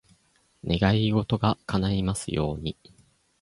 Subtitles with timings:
[0.63, 2.75] 願い事が叶いますように。